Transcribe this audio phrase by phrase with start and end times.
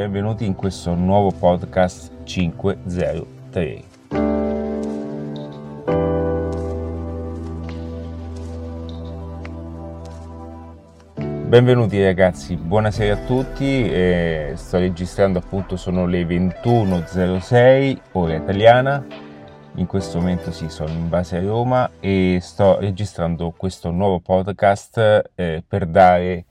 [0.00, 3.82] benvenuti in questo nuovo podcast 503.
[11.46, 19.04] Benvenuti ragazzi, buonasera a tutti, eh, sto registrando appunto, sono le 21.06 ora italiana,
[19.74, 25.32] in questo momento sì, sono in base a Roma e sto registrando questo nuovo podcast
[25.34, 26.46] eh, per dare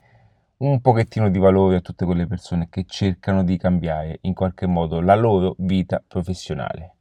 [0.60, 5.00] un pochettino di valore a tutte quelle persone che cercano di cambiare in qualche modo
[5.00, 6.96] la loro vita professionale.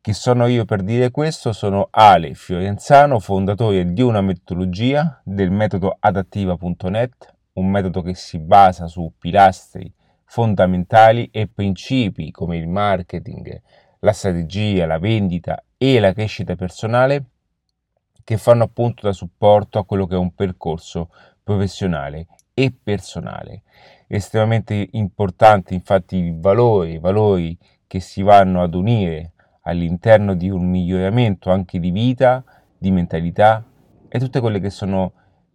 [0.00, 1.52] Chi sono io per dire questo?
[1.52, 8.86] Sono Ale Fiorenzano, fondatore di una metodologia del metodo adattiva.net, un metodo che si basa
[8.86, 13.60] su pilastri fondamentali e principi come il marketing,
[14.00, 17.24] la strategia, la vendita e la crescita personale
[18.22, 21.10] che fanno appunto da supporto a quello che è un percorso
[21.42, 23.62] professionale e personale.
[24.08, 30.68] Estremamente importanti infatti i valori, i valori che si vanno ad unire all'interno di un
[30.68, 32.42] miglioramento anche di vita,
[32.76, 33.64] di mentalità
[34.08, 35.12] e tutte quelle che sono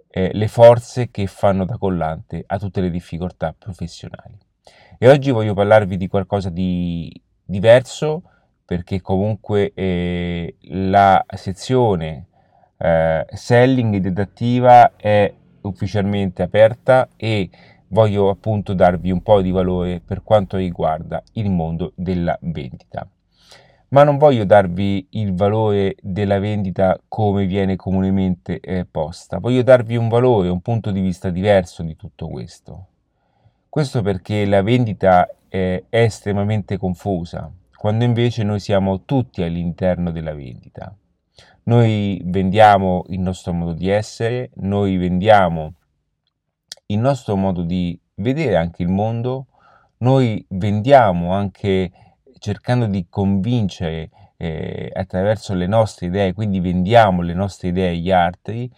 [0.10, 4.38] eh, le forze che fanno da collante a tutte le difficoltà professionali.
[4.98, 7.12] E oggi voglio parlarvi di qualcosa di
[7.44, 8.22] diverso
[8.64, 12.28] perché comunque eh, la sezione
[12.78, 15.34] eh, selling ed adattiva è
[15.64, 17.50] ufficialmente aperta e
[17.88, 23.08] voglio appunto darvi un po' di valore per quanto riguarda il mondo della vendita.
[23.90, 29.96] Ma non voglio darvi il valore della vendita come viene comunemente eh, posta, voglio darvi
[29.96, 32.88] un valore, un punto di vista diverso di tutto questo.
[33.70, 40.34] Questo perché la vendita eh, è estremamente confusa, quando invece noi siamo tutti all'interno della
[40.34, 40.96] vendita.
[41.64, 45.74] Noi vendiamo il nostro modo di essere, noi vendiamo
[46.88, 49.48] il nostro modo di vedere anche il mondo,
[49.98, 51.92] noi vendiamo anche
[52.40, 58.70] cercando di convincere eh, attraverso le nostre idee, quindi vendiamo le nostre idee agli altri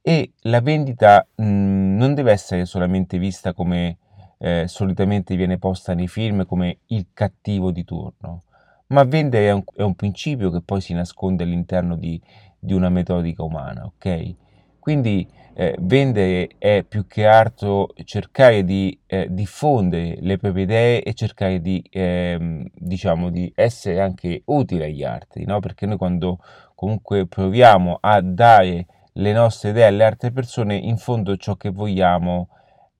[0.00, 3.98] e la vendita mh, non deve essere solamente vista come
[4.38, 8.44] eh, solitamente viene posta nei film come il cattivo di turno,
[8.90, 12.20] ma vendere è un, è un principio che poi si nasconde all'interno di,
[12.58, 14.34] di una metodica umana, ok?
[14.78, 21.14] Quindi eh, vendere è più che altro cercare di eh, diffondere le proprie idee e
[21.14, 25.60] cercare di, eh, diciamo, di essere anche utile agli altri, no?
[25.60, 26.38] Perché noi quando
[26.74, 32.48] comunque proviamo a dare le nostre idee alle altre persone, in fondo ciò che vogliamo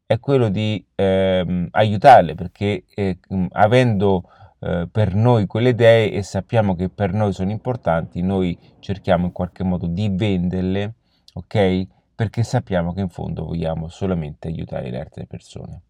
[0.07, 3.19] è quello di ehm, aiutarle, perché eh,
[3.53, 4.25] avendo
[4.61, 9.33] eh, per noi quelle idee e sappiamo che per noi sono importanti, noi cerchiamo in
[9.33, 10.95] qualche modo di venderle,
[11.33, 11.87] ok?
[12.15, 15.83] Perché sappiamo che in fondo vogliamo solamente aiutare le altre persone.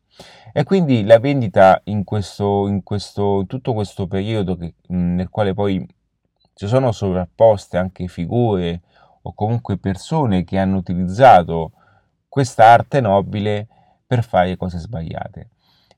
[0.53, 5.55] E quindi la vendita in, questo, in, questo, in tutto questo periodo che, nel quale
[5.55, 5.85] poi
[6.55, 8.83] ci sono sovrapposte anche figure
[9.23, 11.73] o comunque persone che hanno utilizzato
[12.29, 13.67] questa arte nobile
[14.07, 15.49] per fare cose sbagliate.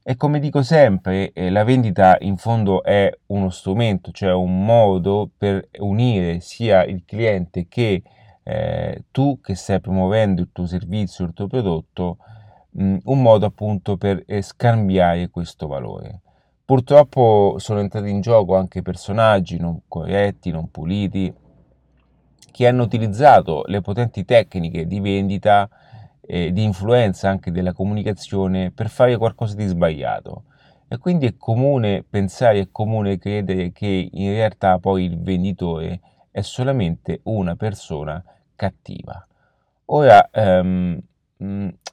[0.05, 5.31] E come dico sempre, eh, la vendita in fondo è uno strumento, cioè un modo
[5.39, 8.03] per unire sia il cliente che
[8.43, 12.17] eh, tu che stai promuovendo il tuo servizio, il tuo prodotto,
[12.71, 16.21] mh, un modo appunto per eh, scambiare questo valore.
[16.65, 21.33] Purtroppo sono entrati in gioco anche personaggi non corretti, non puliti,
[22.51, 25.69] che hanno utilizzato le potenti tecniche di vendita
[26.23, 30.45] eh, di influenza anche della comunicazione per fare qualcosa di sbagliato.
[30.89, 36.01] E quindi è comune pensare, è comune credere che in realtà poi il venditore
[36.31, 38.23] è solamente una persona
[38.55, 39.27] cattiva.
[39.87, 41.01] Ora, ehm,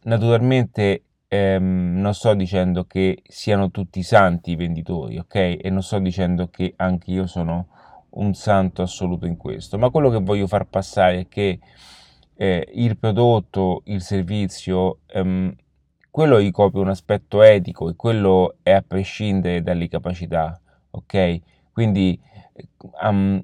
[0.04, 5.58] naturalmente ehm, non sto dicendo che siano tutti santi i venditori, ok?
[5.62, 7.68] E non sto dicendo che anche io sono
[8.12, 11.60] un santo assoluto in questo, ma quello che voglio far passare è che
[12.42, 15.54] eh, il prodotto, il servizio, ehm,
[16.10, 20.58] quello ricopre un aspetto etico e quello è a prescindere dalle capacità,
[20.92, 21.40] ok?
[21.74, 22.18] Quindi
[23.04, 23.42] um,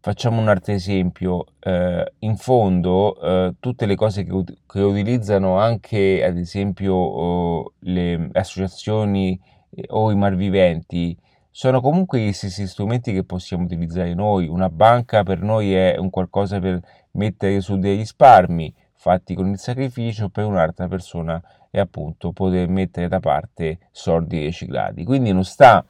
[0.00, 6.24] facciamo un altro esempio, eh, in fondo eh, tutte le cose che, che, utilizzano anche
[6.24, 9.38] ad esempio oh, le associazioni
[9.70, 11.14] eh, o i malviventi
[11.50, 14.46] sono comunque gli stessi strumenti che possiamo utilizzare noi.
[14.46, 16.80] Una banca per noi è un qualcosa per
[17.12, 23.08] mettere su dei risparmi fatti con il sacrificio, per un'altra persona è appunto poter mettere
[23.08, 25.04] da parte soldi riciclati.
[25.04, 25.84] Quindi non sta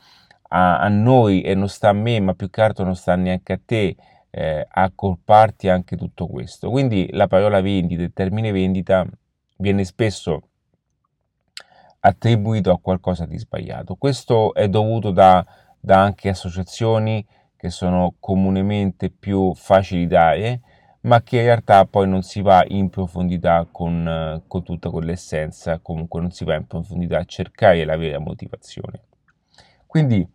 [0.48, 3.54] a, a noi e non sta a me, ma più che altro non sta neanche
[3.54, 3.96] a te
[4.30, 6.70] eh, accorparti anche tutto questo.
[6.70, 9.04] Quindi la parola vendita, il termine vendita
[9.56, 10.42] viene spesso
[12.00, 13.96] attribuito a qualcosa di sbagliato.
[13.96, 15.44] Questo è dovuto da,
[15.78, 17.26] da anche associazioni
[17.56, 20.34] che sono comunemente più facili da
[21.02, 26.20] ma che in realtà poi non si va in profondità con, con tutta quell'essenza, comunque
[26.20, 29.02] non si va in profondità a cercare la vera motivazione.
[29.86, 30.28] Quindi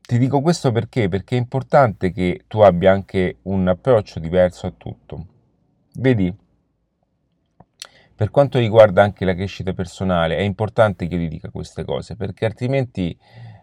[0.00, 1.08] ti dico questo perché?
[1.08, 5.26] Perché è importante che tu abbia anche un approccio diverso a tutto.
[5.94, 6.36] Vedi,
[8.14, 12.16] per quanto riguarda anche la crescita personale, è importante che io ti dica queste cose,
[12.16, 13.16] perché altrimenti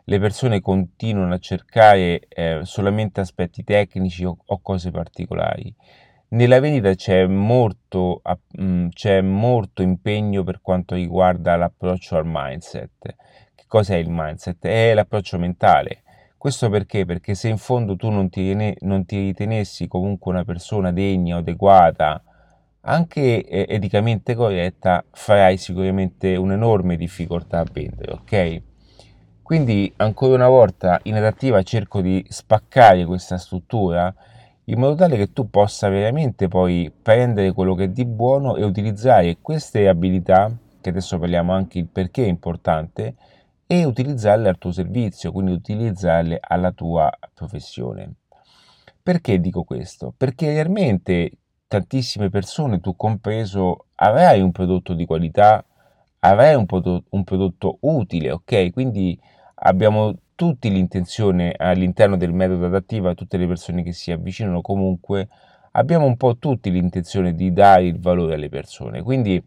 [0.09, 5.73] le persone continuano a cercare eh, solamente aspetti tecnici o, o, cose particolari.
[6.29, 13.15] Nella vendita c'è molto, mh, mm, c'è molto impegno per quanto riguarda l'approccio al mindset.
[13.55, 14.65] Che cos'è il mindset?
[14.65, 16.03] È l'approccio mentale
[16.37, 17.03] questo perché?
[17.03, 22.23] Perché se in fondo tu non ti, non ti ritenessi comunque una persona degna adeguata,
[22.81, 28.61] anche eh, eticamente corretta, farai sicuramente un'enorme difficoltà a vendere, ok?
[29.47, 34.13] Quindi ancora una volta in adattiva cerco di spaccare questa struttura
[34.65, 38.65] in modo tale che tu possa veramente poi prendere quello che è di buono e
[38.65, 43.15] utilizzare queste abilità, che adesso parliamo anche il perché è importante,
[43.65, 48.15] e utilizzarle al tuo servizio, quindi utilizzarle alla tua professione.
[49.01, 50.13] Perché dico questo?
[50.17, 51.31] Perché realmente
[51.69, 55.63] tantissime persone, tu compreso, avrai un prodotto di qualità,
[56.19, 58.73] avrai un, prodotto, un prodotto utile, ok?
[58.73, 59.17] Quindi
[59.59, 65.27] abbiamo tutti l'intenzione all'interno del metodo adattivo, a tutte le persone che si avvicinano comunque,
[65.71, 69.01] abbiamo un po' tutti l'intenzione di dare il valore alle persone.
[69.01, 69.43] Quindi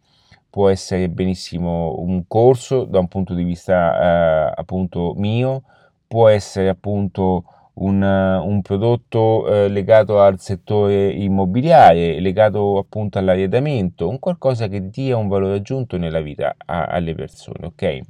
[0.49, 5.63] può essere benissimo un corso da un punto di vista eh, appunto mio,
[6.09, 14.19] può essere appunto un, un prodotto eh, legato al settore immobiliare, legato appunto all'arredamento, un
[14.19, 18.01] qualcosa che dia un valore aggiunto nella vita a, alle persone, ok?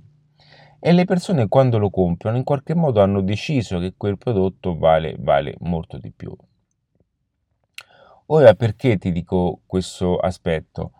[0.83, 5.15] E le persone quando lo comprano in qualche modo hanno deciso che quel prodotto vale,
[5.19, 6.35] vale molto di più.
[8.27, 10.93] Ora perché ti dico questo aspetto?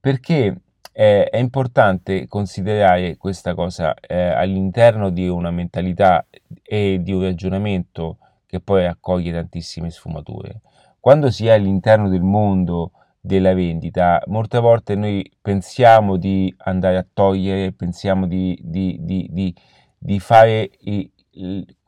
[0.00, 6.24] Perché eh, è importante considerare questa cosa eh, all'interno di una mentalità
[6.62, 8.16] e di un ragionamento
[8.46, 10.62] che poi raccoglie tantissime sfumature.
[10.98, 12.92] Quando si è all'interno del mondo
[13.26, 19.54] della vendita, molte volte noi pensiamo di andare a togliere, pensiamo di, di, di,
[19.98, 20.70] di fare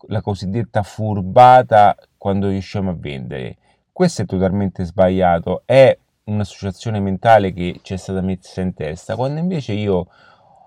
[0.09, 3.57] la cosiddetta furbata quando riusciamo a vendere.
[3.93, 9.39] Questo è totalmente sbagliato, è un'associazione mentale che ci è stata messa in testa, quando
[9.39, 10.09] invece io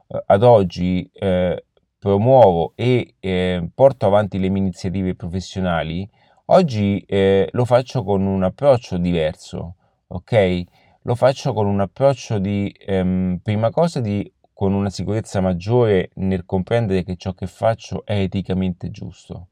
[0.08, 1.66] eh, ad oggi eh,
[2.00, 6.10] promuovo e eh, porto avanti le mie iniziative professionali,
[6.46, 9.76] oggi eh, lo faccio con un approccio diverso,
[10.12, 10.64] ok?
[11.04, 16.46] Lo faccio con un approccio di, ehm, prima cosa, di, con una sicurezza maggiore nel
[16.46, 19.48] comprendere che ciò che faccio è eticamente giusto.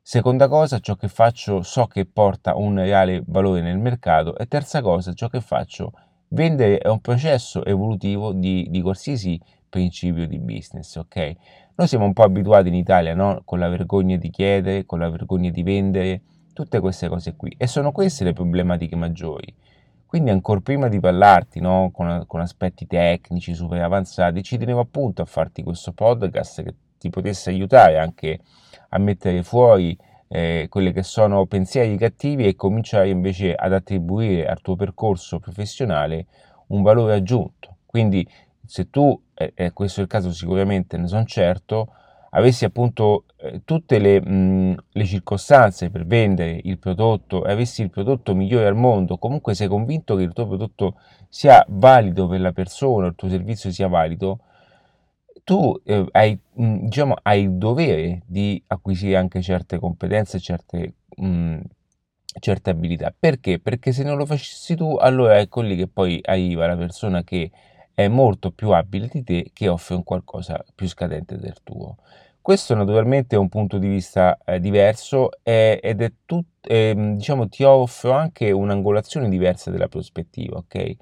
[0.00, 4.36] Seconda cosa, ciò che faccio so che porta un reale valore nel mercato.
[4.36, 5.92] E terza cosa, ciò che faccio,
[6.28, 9.38] vendere è un processo evolutivo di, di qualsiasi
[9.68, 11.36] principio di business, ok?
[11.76, 13.42] Noi siamo un po' abituati in Italia, no?
[13.44, 16.22] Con la vergogna di chiedere, con la vergogna di vendere,
[16.52, 17.54] tutte queste cose qui.
[17.56, 19.54] E sono queste le problematiche maggiori.
[20.10, 21.92] Quindi ancora prima di parlarti no?
[21.92, 27.10] con, con aspetti tecnici super avanzati, ci tenevo appunto a farti questo podcast che ti
[27.10, 28.40] potesse aiutare anche
[28.88, 34.60] a mettere fuori eh, quelli che sono pensieri cattivi e cominciare invece ad attribuire al
[34.60, 36.26] tuo percorso professionale
[36.70, 37.76] un valore aggiunto.
[37.86, 38.28] Quindi
[38.66, 41.92] se tu, e eh, questo è il caso sicuramente, ne sono certo,
[42.30, 47.90] avessi appunto eh, tutte le, mh, le, circostanze per vendere il prodotto e avessi il
[47.90, 50.96] prodotto migliore al mondo, comunque sei convinto che il tuo prodotto
[51.28, 54.40] sia valido per la persona, il tuo servizio sia valido,
[55.44, 61.58] tu eh, hai, mh, diciamo, hai il dovere di acquisire anche certe competenze, certe, mh,
[62.38, 63.12] certe abilità.
[63.18, 63.58] Perché?
[63.58, 67.50] Perché se non lo facessi tu, allora ecco lì che poi arriva la persona che
[68.04, 71.96] è molto più abile di te, che offre un qualcosa più scadente del tuo.
[72.42, 77.48] Questo naturalmente è un punto di vista eh, diverso eh, ed è tutto, eh, diciamo,
[77.48, 80.96] ti offro anche un'angolazione diversa della prospettiva, ok?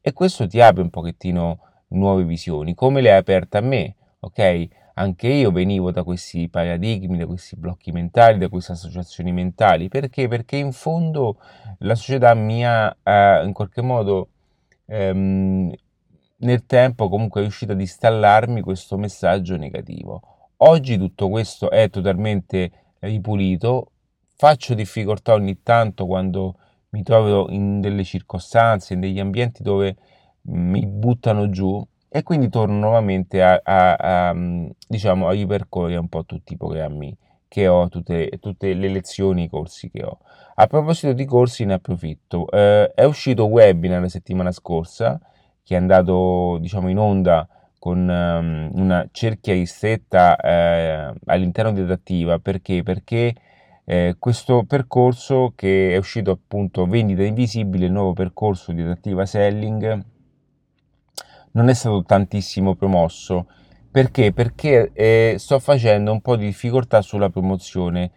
[0.00, 4.68] E questo ti apre un pochettino nuove visioni, come le hai aperte a me, ok?
[4.94, 10.26] Anche io venivo da questi paradigmi, da questi blocchi mentali, da queste associazioni mentali, perché?
[10.26, 11.38] Perché in fondo
[11.78, 12.94] la società mi ha
[13.42, 14.28] in qualche modo
[14.86, 15.72] ehm,
[16.40, 20.22] nel tempo comunque è riuscita ad installarmi questo messaggio negativo.
[20.58, 22.70] Oggi tutto questo è totalmente
[23.00, 23.92] ripulito,
[24.36, 26.56] faccio difficoltà ogni tanto quando
[26.90, 29.96] mi trovo in delle circostanze, in degli ambienti dove
[30.42, 34.34] mi buttano giù, e quindi torno nuovamente a, a, a,
[34.88, 37.16] diciamo, a ripercorrere un po' tutti i programmi
[37.46, 40.18] che ho, tutte, tutte le lezioni, i corsi che ho.
[40.56, 45.20] A proposito di corsi ne approfitto, eh, è uscito un webinar la settimana scorsa
[45.70, 47.46] che è andato diciamo in onda
[47.78, 52.82] con um, una cerchia ristretta eh, all'interno di adattiva perché?
[52.82, 53.32] Perché
[53.84, 60.04] eh, questo percorso che è uscito appunto vendita invisibile, il nuovo percorso di adattiva selling
[61.52, 63.46] non è stato tantissimo promosso
[63.92, 64.32] perché?
[64.32, 68.10] Perché eh, sto facendo un po' di difficoltà sulla promozione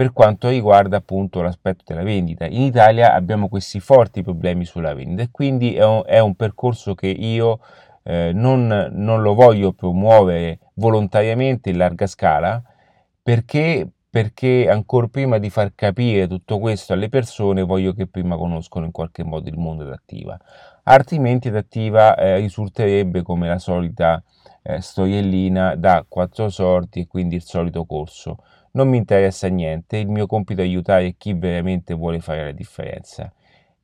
[0.00, 2.46] per quanto riguarda appunto l'aspetto della vendita.
[2.46, 6.94] In Italia abbiamo questi forti problemi sulla vendita e quindi è un, è un percorso
[6.94, 7.60] che io
[8.04, 12.62] eh, non, non, lo voglio promuovere volontariamente in larga scala
[13.22, 18.86] perché, perché ancora prima di far capire tutto questo alle persone voglio che prima conoscono
[18.86, 20.40] in qualche modo il mondo adattiva
[20.84, 24.22] altrimenti adattiva eh, risulterebbe come la solita
[24.62, 28.38] eh, storiellina da quattro sorti e quindi il solito corso.
[28.72, 33.32] Non mi interessa niente, il mio compito è aiutare chi veramente vuole fare la differenza.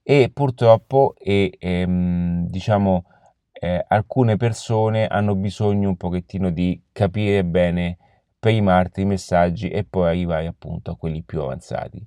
[0.02, 3.05] E purtroppo, e, ehm, diciamo,
[3.52, 7.99] eh, alcune persone hanno bisogno un pochettino di capire bene
[8.38, 12.00] prima altri messaggi e poi arrivare appunto a quelli più avanzati.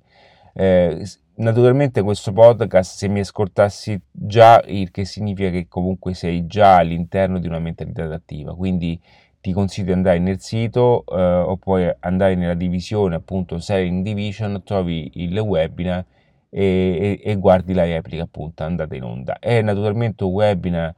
[0.54, 1.04] Eh,
[1.36, 7.38] naturalmente questo podcast se mi ascoltassi già il che significa che comunque sei già all'interno
[7.38, 9.00] di una mentalità adattiva quindi
[9.40, 14.62] ti consiglio di andare nel sito eh, o puoi andare nella divisione appunto Selling Division
[14.64, 16.04] trovi il webinar
[16.50, 20.94] e, e, e, guardi la replica appunto andata in onda è naturalmente un webinar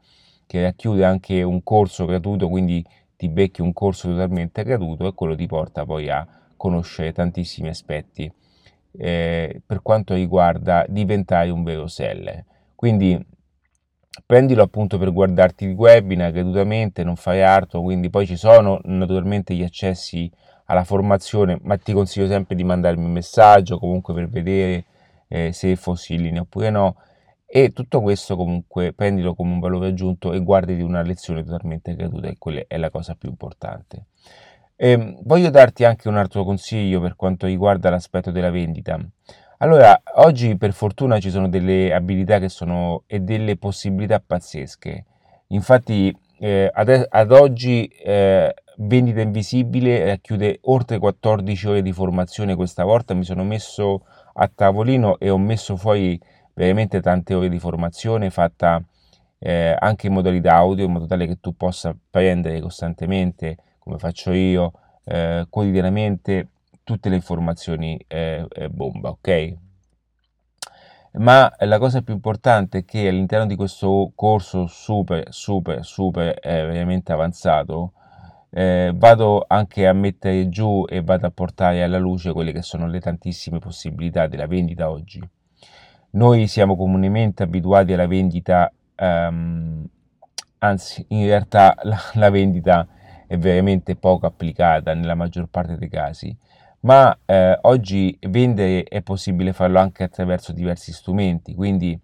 [0.47, 2.85] che racchiude anche un corso gratuito quindi
[3.17, 8.33] ti becchi un corso totalmente gratuito e quello ti porta poi a conoscere tantissimi aspetti
[8.99, 12.45] eh, per quanto riguarda diventare un vero seller.
[12.75, 13.19] Quindi
[14.27, 19.55] prendilo appunto per guardarti il webinar gratuitamente, non fare altro, quindi poi ci sono naturalmente
[19.55, 20.31] gli accessi
[20.67, 24.85] alla formazione, ma ti consiglio sempre di mandarmi un messaggio comunque per vedere
[25.29, 26.97] eh, se fossi in linea oppure no.
[27.47, 32.29] E tutto questo comunque prendilo come un valore aggiunto e guardati una lezione totalmente gratuita,
[32.29, 34.07] e quella è la cosa più importante.
[34.77, 38.99] Eh, voglio darti anche un altro consiglio per quanto riguarda l'aspetto della vendita.
[39.63, 45.05] Allora, oggi per fortuna ci sono delle abilità che sono e delle possibilità pazzesche.
[45.49, 52.83] Infatti, eh, ad, ad, oggi eh, Vendita Invisibile racchiude oltre 14 ore di formazione questa
[52.83, 53.15] volta.
[53.15, 56.21] Mi sono messo a tavolino e ho messo fuori
[56.55, 58.83] veramente tante ore di formazione fatta
[59.39, 64.33] eh, anche in modalità audio, in modo tale che tu possa prendere costantemente come faccio
[64.33, 64.73] io
[65.05, 66.49] eh, quotidianamente
[66.85, 69.57] tutte le informazioni eh, bomba, ok?
[71.15, 76.65] Ma la cosa più importante è che all'interno di questo corso super, super, super eh,
[76.65, 77.93] veramente avanzato,
[78.49, 82.87] eh, vado anche a mettere giù e vado a portare alla luce quelle che sono
[82.87, 85.21] le tantissime possibilità della vendita oggi.
[86.13, 89.87] Noi siamo comunemente abituati alla vendita, um,
[90.59, 92.87] anzi in realtà la, la vendita
[93.27, 96.37] è veramente poco applicata nella maggior parte dei casi,
[96.83, 101.99] ma eh, oggi vendere è possibile farlo anche attraverso diversi strumenti, quindi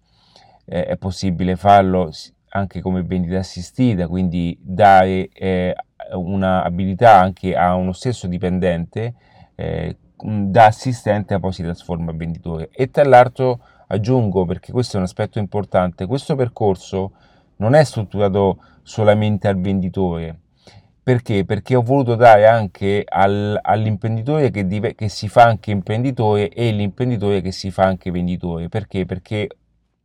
[0.65, 2.11] eh, è possibile farlo
[2.49, 5.75] anche come vendita assistita, quindi dare eh,
[6.13, 9.13] un'abilità anche a uno stesso dipendente
[9.55, 12.69] eh, da assistente a poi si trasforma in venditore.
[12.71, 17.11] E tra l'altro aggiungo, perché questo è un aspetto importante, questo percorso
[17.57, 20.39] non è strutturato solamente al venditore,
[21.09, 21.43] perché?
[21.43, 26.69] Perché ho voluto dare anche al, all'imprenditore che, dive, che, si fa anche imprenditore e
[26.69, 28.69] l'imprenditore che si fa anche venditore.
[28.69, 29.07] Perché?
[29.07, 29.47] Perché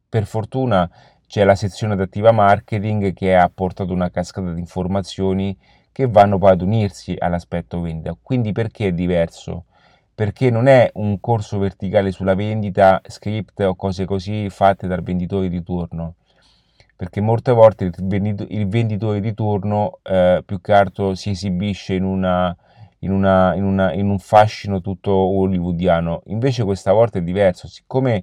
[0.09, 0.91] per fortuna
[1.27, 5.55] c'è la sezione adattiva marketing che ha portato una cascata di informazioni
[5.93, 8.17] che vanno poi ad unirsi all'aspetto vendita.
[8.23, 9.67] Quindi perché è diverso?
[10.15, 15.51] Perché non è un corso verticale sulla vendita, script o cose così fatte dal venditore
[15.51, 16.15] di turno
[16.97, 22.57] perché molte volte il venditore di turno eh, più che altro si esibisce in, una,
[23.01, 28.23] in, una, in, una, in un fascino tutto hollywoodiano, invece questa volta è diverso, siccome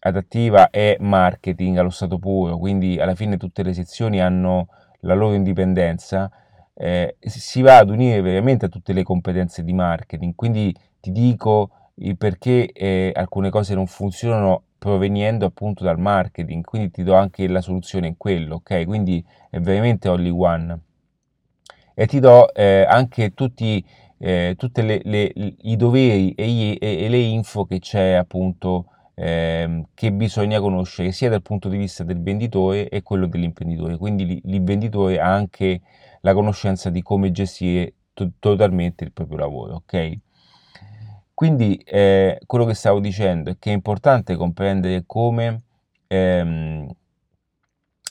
[0.00, 4.68] adattiva è marketing allo stato puro, quindi alla fine tutte le sezioni hanno
[5.00, 6.30] la loro indipendenza,
[6.74, 11.70] eh, si va ad unire veramente a tutte le competenze di marketing, quindi ti dico
[12.16, 17.60] perché eh, alcune cose non funzionano proveniendo appunto dal marketing, quindi ti do anche la
[17.60, 18.84] soluzione in quello, ok?
[18.84, 20.80] Quindi è veramente only one.
[21.94, 23.84] E ti do eh, anche tutti
[24.18, 29.84] eh, le, le, i doveri e, gli, e, e, le info che c'è appunto eh,
[29.94, 33.96] che bisogna conoscere sia dal punto di vista del venditore e quello dell'imprenditore.
[33.96, 35.80] Quindi l'imprenditore ha anche
[36.22, 40.18] la conoscenza di come gestire to- totalmente il proprio lavoro, ok?
[41.42, 45.62] Quindi eh, quello che stavo dicendo è che è importante comprendere come
[46.06, 46.88] ehm,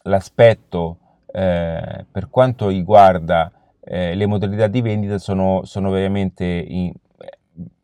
[0.04, 0.98] l'aspetto
[1.32, 6.92] eh, per quanto riguarda eh, le modalità di vendita sono, sono veramente in,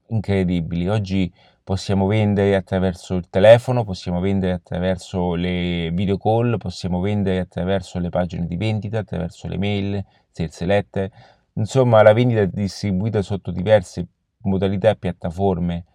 [0.08, 0.90] incredibili.
[0.90, 1.32] Oggi
[1.64, 8.10] possiamo vendere attraverso il telefono, possiamo vendere attraverso le video call, possiamo vendere attraverso le
[8.10, 11.10] pagine di vendita, attraverso le mail, sales letter.
[11.54, 14.08] Insomma, la vendita è distribuita sotto diverse
[14.44, 15.86] modalità e piattaforme,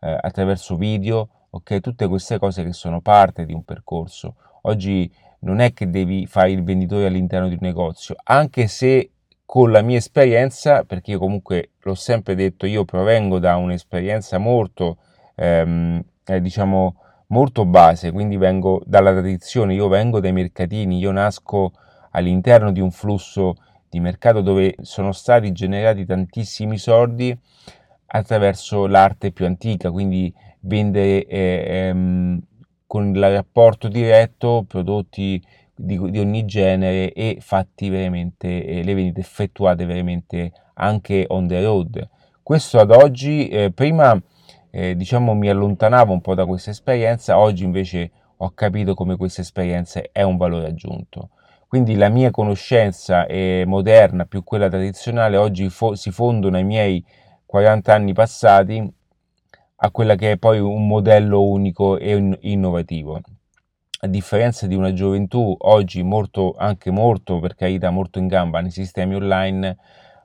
[0.00, 1.80] eh, attraverso video, ok?
[1.80, 4.36] Tutte queste cose che sono parte di un percorso.
[4.62, 9.10] Oggi non è che devi fare il venditore all'interno di un negozio, anche se
[9.44, 14.98] con la mia esperienza, perché io comunque l'ho sempre detto, io provengo da un'esperienza molto,
[15.34, 16.96] ehm, eh, diciamo,
[17.28, 21.72] molto base, quindi vengo dalla tradizione, io vengo dai mercatini, io nasco
[22.12, 23.56] all'interno di un flusso
[23.88, 27.38] di mercato dove sono stati generati tantissimi soldi
[28.14, 32.40] attraverso l'arte più antica, quindi vendere eh, ehm,
[32.86, 35.42] con il rapporto diretto prodotti
[35.74, 41.62] di, di ogni genere e fatti veramente, eh, le vendite effettuate veramente anche on the
[41.62, 42.08] road.
[42.42, 44.20] Questo ad oggi, eh, prima
[44.70, 49.40] eh, diciamo mi allontanavo un po' da questa esperienza, oggi invece ho capito come questa
[49.40, 51.30] esperienza è un valore aggiunto.
[51.66, 57.02] Quindi la mia conoscenza eh, moderna più quella tradizionale oggi fo- si fondono ai miei
[57.52, 58.94] 40 anni passati
[59.76, 63.20] a quella che è poi un modello unico e innovativo
[64.00, 68.70] a differenza di una gioventù oggi molto, anche molto, per carità, molto in gamba nei
[68.70, 69.76] sistemi online,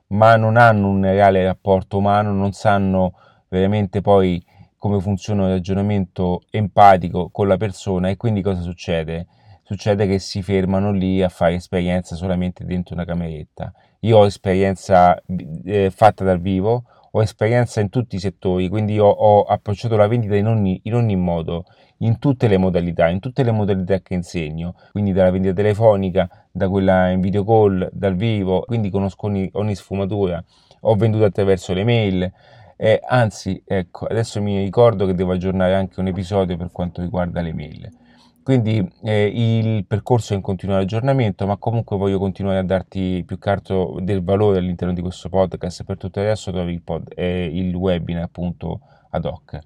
[0.06, 3.12] ma non hanno un reale rapporto umano, non sanno
[3.48, 4.42] veramente poi
[4.78, 9.26] come funziona il ragionamento empatico con la persona e quindi cosa succede?
[9.64, 13.70] Succede che si fermano lì a fare esperienza solamente dentro una cameretta.
[14.00, 15.22] Io ho esperienza
[15.66, 16.84] eh, fatta dal vivo,
[17.18, 20.94] ho esperienza in tutti i settori, quindi ho, ho approcciato la vendita in ogni, in
[20.94, 21.64] ogni, modo,
[21.98, 26.68] in tutte le modalità, in tutte le modalità che insegno, quindi dalla vendita telefonica, da
[26.68, 30.42] quella in video call, dal vivo, quindi conosco ogni, ogni sfumatura,
[30.82, 32.32] ho venduto attraverso le mail,
[32.76, 37.40] eh, anzi, ecco, adesso mi ricordo che devo aggiornare anche un episodio per quanto riguarda
[37.40, 37.90] le mail.
[38.48, 43.38] Quindi eh, il percorso è in continuo aggiornamento, ma comunque voglio continuare a darti più
[43.38, 45.84] carto del valore all'interno di questo podcast.
[45.84, 48.80] Per tutto resto trovi il, pod, eh, il webinar appunto
[49.10, 49.58] ad hoc.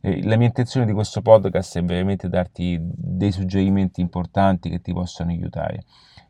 [0.00, 4.92] Eh, la mia intenzione di questo podcast è veramente darti dei suggerimenti importanti che ti
[4.92, 5.84] possano aiutare.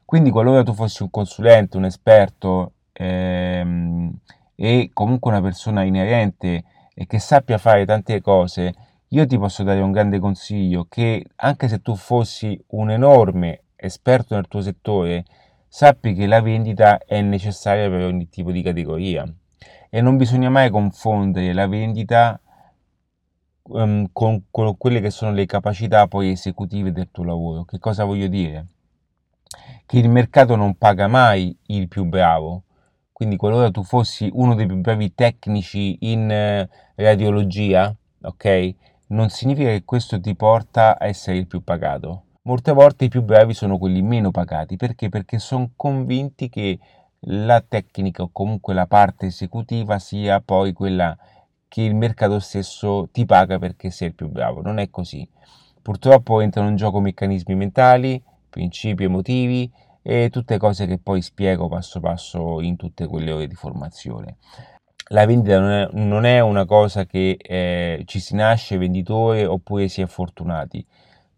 [0.05, 4.14] Quindi qualora tu fossi un consulente, un esperto ehm,
[4.55, 6.64] e comunque una persona inerente
[6.95, 8.75] e che sappia fare tante cose,
[9.14, 14.35] io ti posso dare un grande consiglio che anche se tu fossi un enorme esperto
[14.35, 15.24] nel tuo settore,
[15.68, 19.24] sappi che la vendita è necessaria per ogni tipo di categoria
[19.88, 22.40] e non bisogna mai confondere la vendita
[23.62, 27.64] um, con, con quelle che sono le capacità poi esecutive del tuo lavoro.
[27.64, 28.66] Che cosa voglio dire?
[29.87, 32.64] Che il mercato non paga mai il più bravo.
[33.12, 38.74] Quindi qualora tu fossi uno dei più bravi tecnici in eh, radiologia, ok?
[39.14, 42.24] Non significa che questo ti porta a essere il più pagato.
[42.42, 45.09] Molte volte i più bravi sono quelli meno pagati, perché?
[45.09, 46.79] Perché sono convinti che
[47.27, 51.16] la tecnica o comunque la parte esecutiva sia poi quella
[51.68, 54.61] che il mercato stesso ti paga perché sei il più bravo.
[54.61, 55.27] Non è così.
[55.81, 59.70] Purtroppo entrano in gioco meccanismi mentali, principi emotivi
[60.03, 64.37] e tutte cose che poi spiego passo passo in tutte quelle ore di formazione
[65.09, 69.88] la vendita non è, non è una cosa che eh, ci si nasce venditore oppure
[69.88, 70.85] si è fortunati.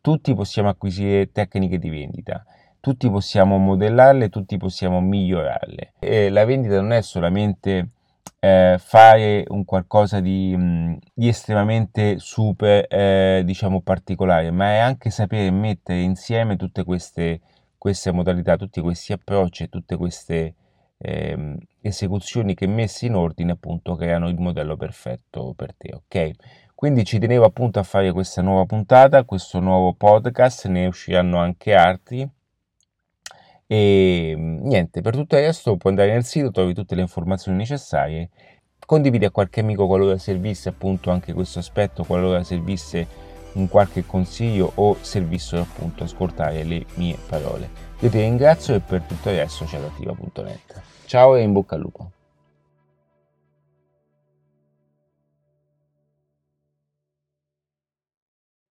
[0.01, 2.45] Tutti possiamo acquisire tecniche di vendita,
[2.81, 5.95] tutti possiamo modellarle, tutti possiamo migliorarle.
[5.99, 7.89] E la vendita non è solamente
[8.39, 15.11] eh, fare un qualcosa di, mh, di estremamente super, eh, diciamo, particolare, ma è anche
[15.11, 17.41] sapere mettere insieme tutte queste,
[17.77, 20.55] queste modalità, tutti questi approcci tutte queste
[20.99, 26.31] eh, esecuzioni che messe in ordine appunto creano il modello perfetto per te, ok?
[26.75, 31.75] Quindi ci tenevo appunto a fare questa nuova puntata, questo nuovo podcast, ne usciranno anche
[31.75, 32.29] altri.
[33.69, 38.31] E niente, per tutto il resto puoi andare nel sito, trovi tutte le informazioni necessarie,
[38.85, 43.07] condividi a qualche amico qualora servisse appunto anche questo aspetto, qualora servisse
[43.57, 47.69] un qualche consiglio o servissero appunto ascoltare le mie parole.
[48.01, 50.81] Io ti ringrazio e per tutto resto c'è l'attiva.net.
[51.07, 52.11] Ciao e in bocca al lupo.